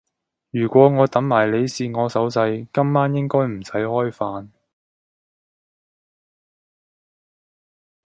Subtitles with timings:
[0.49, 4.49] 如果我等埋你試我手勢，今晚應該唔使開飯